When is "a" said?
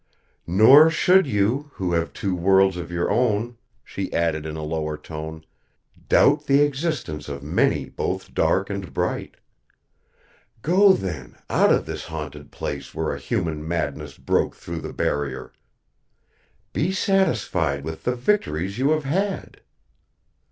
4.55-4.63, 13.13-13.19